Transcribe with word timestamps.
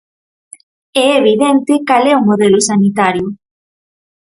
É 1.05 1.07
evidente 1.19 1.73
cal 1.87 2.03
é 2.11 2.13
o 2.19 2.25
modelo 2.29 2.59
sanitario. 2.69 3.27